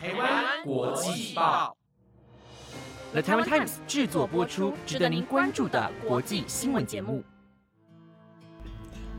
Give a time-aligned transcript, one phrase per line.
[0.00, 1.76] 台湾国际报
[3.10, 7.20] ，The Taiwan Times 制作播出，值得您关注的国际新闻节目。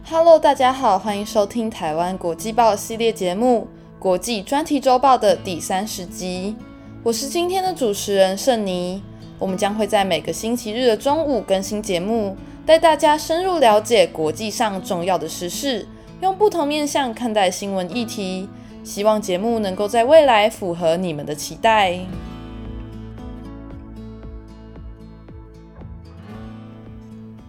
[0.10, 3.68] Hello，大家好，欢迎收听台湾国际报系列节目
[4.00, 6.55] 《国际专题周报》的第三十集。
[7.04, 9.04] 我是今天的主持人盛妮。
[9.38, 15.86] 我们将会在每个星期日的中午更新节目，带大家深入了解国际上重要的时事，
[16.21, 18.48] 用不同面向看待新闻议题。
[18.84, 22.00] 希望节目能够在未来符合你们的期待。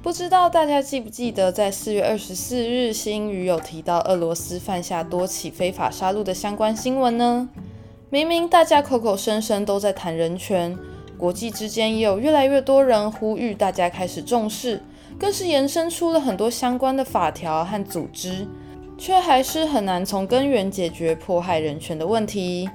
[0.03, 7.49] 不知道大家记不记得，在四月二十四日，新语有提到俄罗斯犯下多起非法杀戮的相关新闻呢？
[8.09, 10.77] 明明大家口口声声都在谈人权，
[11.17, 14.83] 国际之间也有越来越多人呼吁大家开始重视，
[15.19, 18.49] 更是延伸出了很多相关的法条和组织。
[19.01, 22.69] 却还是很难从根源解决迫害人权的问题。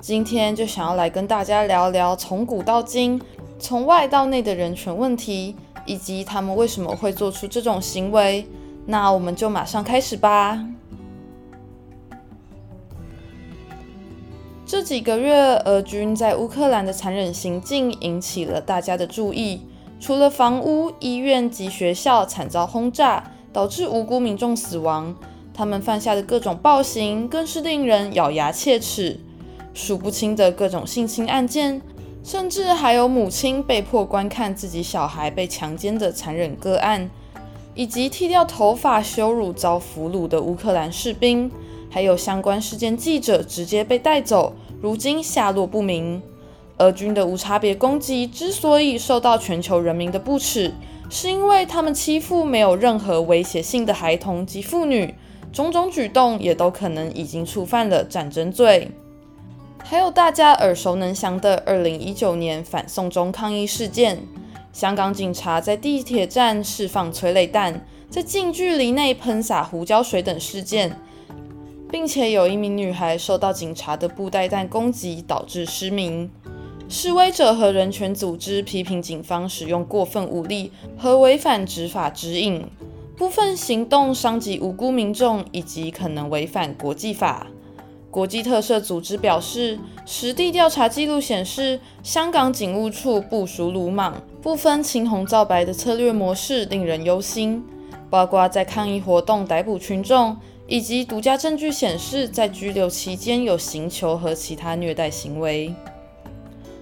[0.00, 3.20] 今天就想要来跟大家聊聊从古到今、
[3.58, 8.46] 从外到内的人权问题，以及他们为什么会做出这种行为。
[8.86, 10.64] 那我们就马上开始吧。
[14.64, 15.34] 这几个月，
[15.64, 19.62] 俄军在乌克兰的残忍行径引起了大家的注意。
[19.98, 25.12] 除了房屋、医院及学校惨遭轰炸，导致无辜民众死亡。
[25.54, 29.20] 他们犯下的各种暴行，更是令人咬牙切齿。
[29.72, 31.80] 数不清的各种性侵案件，
[32.22, 37.08] 甚至还有母亲被迫观看自己小孩被强奸的残忍个案，
[37.74, 41.50] 以及剃掉头发羞辱遭俘虏的乌克兰士兵，
[41.88, 46.20] 还有相关事件记者直接被带走，如今下落不明。
[46.78, 50.72] 俄军的无差别攻击之所以受到全球人民的不耻，
[51.08, 55.14] 是因为他们欺负没有任何威胁性的孩童及妇女。
[55.54, 58.90] 种种举动也都可能已经触犯了战争罪。
[59.84, 64.18] 还有大家耳熟能详的二零一九年反送中抗议事件，
[64.72, 70.98] 香港警察在地铁站释放催泪弹，在近距离内喷洒胡椒水等事件，
[71.88, 76.28] 并且有一名女孩受到警察的布袋弹攻击，导致失明。
[76.88, 82.66] 示威者和人权组织批评警方使用过分武力和违反执法指引。
[83.16, 87.46] 部分行动伤及无辜民众，以及可能违反国际法。
[88.10, 97.64] 国际特赦组织表示，实地调查记录显示，香港警务处部署鲁莽、不分青红皂白的策略模式令人忧心，
[98.10, 100.36] 包括在抗议活动逮捕群众，
[100.66, 105.72] 以及独家证据显示在拘留期间有刑求和其他虐待行为。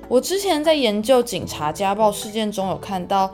[0.08, 3.30] 我之前在研究警察家暴事件中有看到。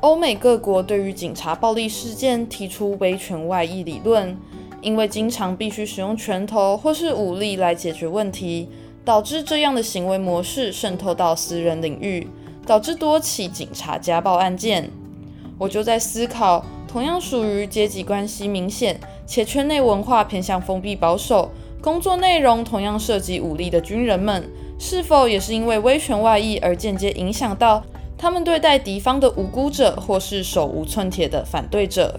[0.00, 4.36] 欧美各国对于警察暴力事件提出威权外溢理论，
[4.82, 8.68] 因为经常必须使用拳头或是武力来解决问题，
[9.04, 12.28] 导致这样的行为模式渗透到私人领域，
[12.66, 14.90] 导致多起警察家暴案件。
[15.58, 24.46] 我就在思考，同样属于阶级关系明显且圈内文化偏向封闭保守，工作内容同样涉及武力的军人们，
[24.78, 27.82] 是否也是因为威权外溢而间接影响到？
[28.18, 32.18] 他们对待敌方的无辜者，或是手无寸铁的反对者。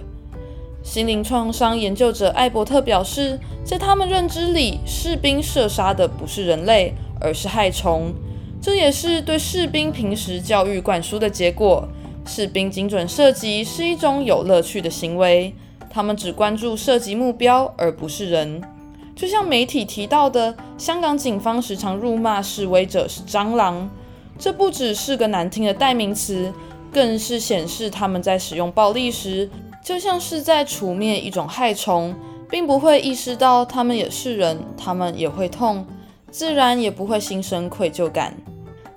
[0.83, 8.13] 心灵创伤研究者艾伯特表示，在他们认知里，士兵射杀的不是人类，而是害虫。
[8.61, 11.87] 这也是对士兵平时教育灌输的结果。
[12.25, 15.53] 士兵精准射击是一种有乐趣的行为，
[15.89, 18.61] 他们只关注射击目标，而不是人。
[19.15, 23.89] 就像媒体提到的，香港警方时常辱骂示威者是蟑螂。
[24.37, 26.53] 这不只是个难听的代名词，
[26.91, 29.49] 更是显示他们在使用暴力时，
[29.83, 32.13] 就像是在除灭一种害虫，
[32.49, 35.85] 并不会意识到他们也是人，他们也会痛，
[36.29, 38.35] 自然也不会心生愧疚感。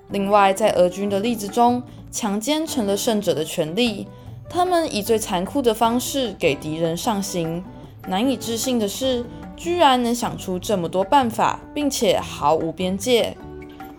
[0.09, 1.81] 另外，在俄军的例子中，
[2.11, 4.07] 强奸成了胜者的权利，
[4.49, 7.63] 他们以最残酷的方式给敌人上刑。
[8.07, 9.23] 难以置信的是，
[9.55, 13.37] 居然能想出这么多办法，并且毫无边界。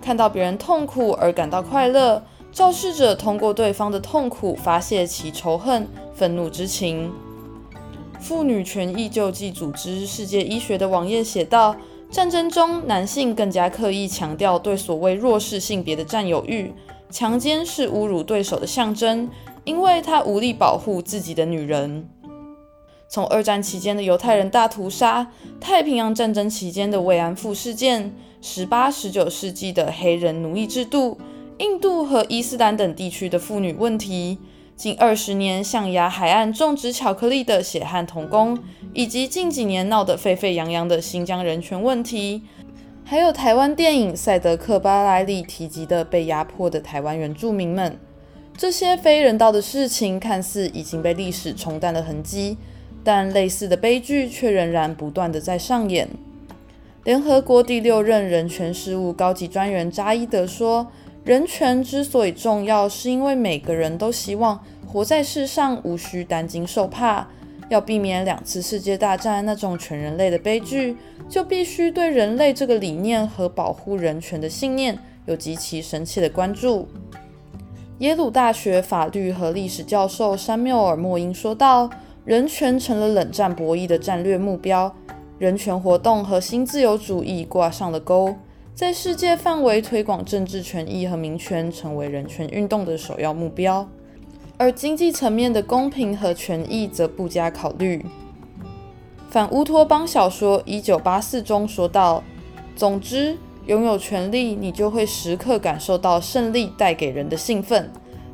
[0.03, 7.13] 看到别人痛苦而感到快乐，肇事者通过对方的痛苦发泄其仇恨、愤怒之情。
[8.19, 11.77] 妇女权益救济组织世界医学的网页写道：
[12.11, 16.75] 战争中，男性更加刻意强调对所谓弱势性别的占有欲。
[17.09, 19.31] 强奸是侮辱对手的象征，
[19.65, 22.09] 因为他无力保护自己的女人。
[23.09, 28.15] 从二战期间的犹太人大屠杀，太平洋战争期间的慰安妇事件。
[28.45, 31.17] 十八、十九世纪的黑人奴役制度，
[31.59, 34.37] 印度和伊斯兰等地区的妇女问题，
[34.75, 38.59] 近二十年象牙海岸种植巧克力的血汗童工，
[38.93, 42.43] 以及近几年闹得沸沸扬扬的新疆人权问题，
[43.05, 47.97] 还有台湾电影《赛德克·巴莱》里提及的被压迫的台湾原住民们。
[48.59, 52.59] 这些非人道的事情看似已经被历史冲淡了痕迹，
[53.05, 56.09] 但类似的悲剧却仍然不断的在上演。
[57.05, 60.87] 联合国第六任人权事务高级专员扎伊德说
[61.25, 67.27] ：“人权之所以重要，是因为每个人都希望活在世上无需担惊受怕。
[67.69, 70.97] 要避免两次世界大战那种全人类的悲剧，
[71.29, 74.97] 就必须对人类这个理念和保护人权的信念
[75.27, 76.87] 有极其深切的关注。”
[77.99, 81.91] 耶鲁大学法律和历史教授山缪尔·莫因说道
[82.25, 84.95] ：“人权成了冷战博弈的战略目标，
[85.43, 88.37] 人权活动和新自由主义挂上了钩，
[88.77, 93.89] 在世界范围推广政治权益和民权成为人权运动的首要目标，
[94.57, 98.07] 而经济层面的公平和权益则不加考虑。”
[99.31, 102.23] 反乌托邦小说《一九八四》中说道
[102.77, 103.37] ：“总之。”
[103.67, 107.91] 拥有权力，你就会时刻感受到胜利带给人的兴奋，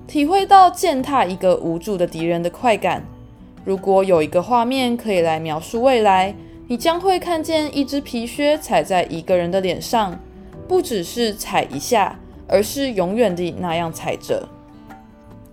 [0.06, 3.02] 体会到践踏一个无助的敌人的快感。
[3.64, 6.34] 如果有一个画面可以来描述未来，
[6.70, 10.20] 你将会看见一只皮靴踩在一个人的脸上，
[10.69, 14.47] 不只是踩一下，而是永远地那样踩着。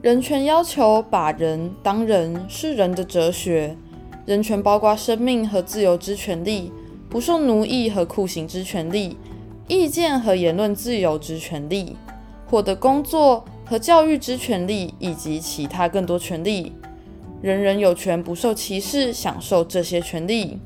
[0.01, 3.77] 人权要求把人当人，是人的哲学。
[4.25, 6.73] 人权包括生命和自由之权利，
[7.09, 9.17] 不受奴役和酷刑之权利。
[9.69, 11.95] 意见和言论自由之权利，
[12.45, 16.73] 获得工作和教育之权利，以及其他更多权利。
[17.41, 20.59] 人人有权不受歧视，享受这些权利。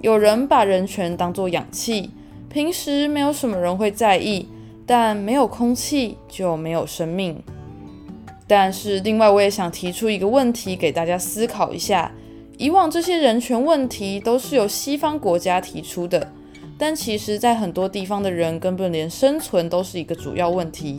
[0.00, 2.10] 有人把人权当作氧气，
[2.48, 4.48] 平时没有什么人会在意，
[4.86, 7.42] 但没有空气就没有生命。
[8.46, 12.12] 但是，另外我也想提出一个问题给大家思考一下：
[12.56, 16.32] 以往这些人权问题都是由西方国家提出的。
[16.78, 20.96] 但其实，在很多地方的人根本连生存都是一个主要问题。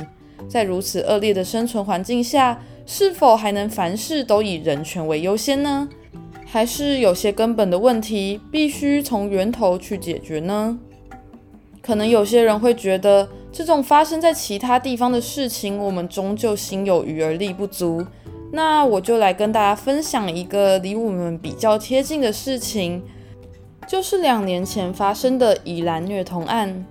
[0.49, 5.87] 在如此恶劣的生存环境下，是否还能凡事都以人权为优先呢？
[6.51, 10.79] 还是有些根本的问题必须从源头去解决呢？
[11.79, 18.03] 可能有些人会觉得，这种发生在其他地方的事情，我们终究心有余而力不足。
[18.51, 23.03] 那我就来跟大家分享一个离我们比较贴近的事情。
[23.87, 26.83] 就是两年前发生的宜兰虐童案，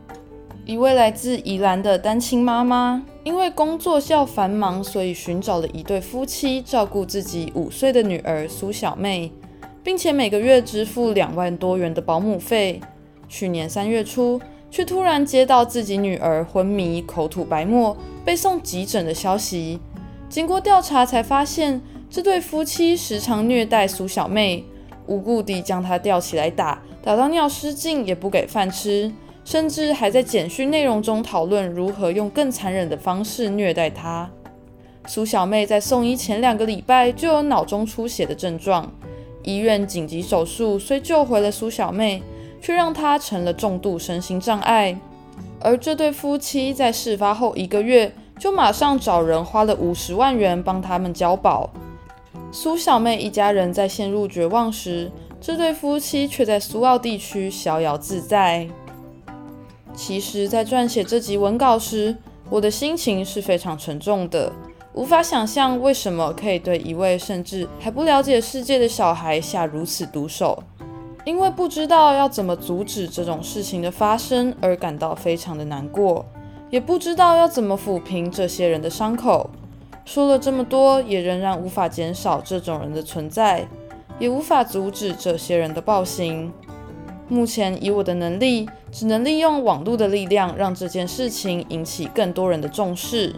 [0.64, 9.30] 一位来自宜兰的单亲妈妈，因为工作较繁忙，所以寻找了一对夫妻照顾自己五岁的女儿苏小妹，
[9.88, 12.78] 并且每个月支付两万多元的保姆费。
[13.26, 14.38] 去年三月初，
[14.70, 19.80] 却突然接到自己女儿昏迷、口吐白沫、被送急诊的消息。
[20.28, 21.80] 经过调查，才发现
[22.10, 24.62] 这对夫妻时常虐待苏小妹，
[25.06, 26.82] 无故地将她吊起来打。
[27.02, 29.10] 打到尿失禁也不给饭吃，
[29.42, 34.28] 甚至还在简讯内容中讨论如何用更残忍的方式虐待她。
[35.06, 38.92] 苏小妹在送医前两个礼拜就有脑中出血的症状，
[39.48, 42.22] 医院紧急手术虽救回了苏小妹，
[42.60, 44.98] 却让她成了重度身心障碍。
[45.58, 51.70] 而这对夫妻在事发后一个月就马上找人花了五十万元帮他们交保。
[52.52, 55.10] 苏小妹一家人在陷入绝望时。
[55.40, 58.66] 这对夫妻却在苏澳地区逍遥自在。
[59.94, 62.16] 其实，在撰写这集文稿时，
[62.50, 64.52] 我的心情是非常沉重的，
[64.98, 70.60] 无法想象为什么可以对一位甚至还不了解世界的小孩下如此毒手。
[71.24, 76.26] 因为不知道要怎么阻止这种事情的发生而感到非常的难过，
[76.68, 79.48] 也不知道要怎么抚平这些人的伤口。
[80.04, 83.68] 说了这么多，也仍然无法减少这种人的存在。
[84.18, 86.52] 也无法阻止这些人的暴行。
[87.28, 93.36] 目前以我的能力，只能利用网络的力量，让这件事情引起更多人的重视。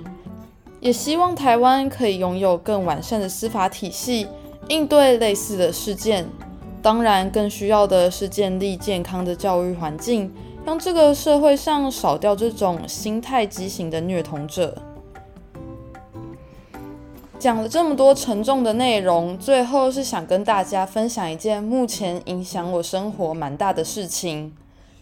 [0.81, 4.27] 也希望台湾可以拥有更完善的司法体系，
[4.69, 6.27] 应对类似的事件。
[6.83, 10.33] 当然，更需要的是建立健康的教育环境，
[10.65, 14.75] 让这个社会上少掉这种心态畸形的虐童者。
[17.39, 24.55] 讲了这么多沉重的内容，最后是想跟大家分享一件目前影响我生活蛮大的事情。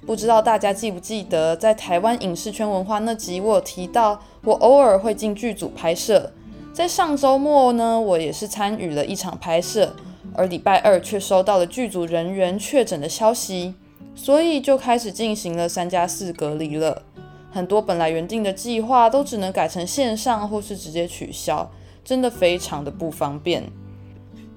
[0.06, 6.32] 不知道大家记不记得，在台湾影视圈文化那集，我有提到我偶尔会进剧组拍摄。
[6.72, 9.94] 在上周末呢，我也是参与了一场拍摄，
[10.34, 13.74] 而礼拜二却收到了剧组人员确诊的消息，
[14.14, 17.02] 所以就开始进行了三加四隔离了。
[17.50, 21.70] 很多本来原定的计划都只能改成线上，或是直接取消。
[22.04, 23.64] 真的非常的不方便，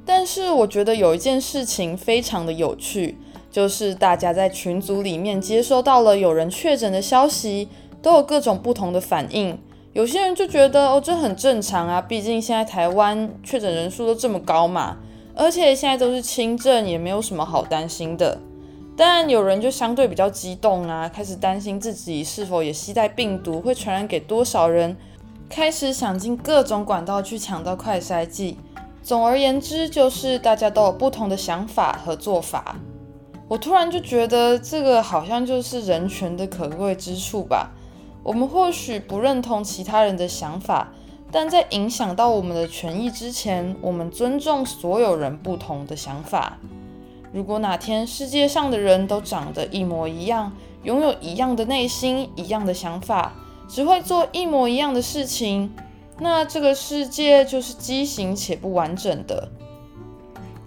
[0.06, 3.18] 但是我觉得有一件事情非常的有趣，
[3.52, 7.68] 就是大家在群组里面接收到了有人确诊的消息，
[8.02, 9.60] 都有各种不同的反应。
[9.94, 14.98] 有些人就觉得哦，这很正常啊，毕竟现在台湾确诊人数都这么高嘛，
[15.36, 18.40] 而且现在都是轻症，也没有什么好担心的。
[18.96, 24.96] 但有人就相对比较激动啊，开始担心自己是否也携带病毒，会传染给多少人，
[25.50, 28.58] 开始想尽各种管道去抢到快筛剂。
[29.04, 32.78] 总而言之，就是大家都有不同的想法和做法。
[33.52, 37.72] 我突然就觉得，这个好像就是人权的可贵之处吧。
[38.24, 40.94] 我们或许不认同其他人的想法，
[41.34, 46.60] 但在影响到我们的权益之前，我们尊重所有人不同的想法。
[47.34, 50.54] 如果哪天世界上的人都长得一模一样，
[50.84, 53.34] 拥有一样的内心、一样的想法，
[53.68, 55.74] 只会做一模一样的事情，
[56.20, 59.50] 那这个世界就是畸形且不完整的。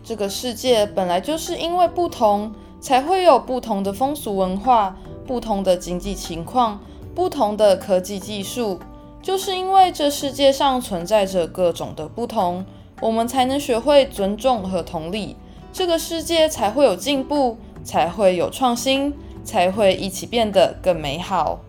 [0.03, 2.53] 这个世界本来就是因为不同，
[2.85, 4.95] 才会有不同的风俗文化、
[5.27, 6.79] 不同的经济情况。
[7.15, 8.79] 不同的科技技术，
[9.23, 12.67] 就是因为这世界上存在着各种的不同，
[13.01, 15.35] 我们才能学会尊重和同理，
[15.73, 21.61] 这个世界才会有进步，才会有创新，才会一起变得更美好。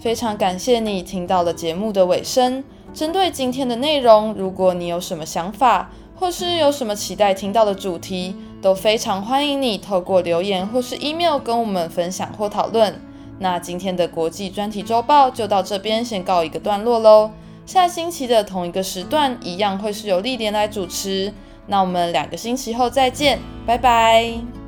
[0.00, 2.64] 非常感谢你听到了节目的尾声。
[2.92, 13.00] 针对今天的内容，如果你有什么想法，或是有什么期待听到的主题，都非常欢迎你透过留言或是 email 跟我们分享或讨论。
[13.38, 17.30] 那今天的国际专题周报就到这边先告一个段落喽。
[17.66, 21.32] 下星期的同一个时段一样会是由丽莲来主持。
[21.66, 24.61] 那我们两个星期后再见，拜拜。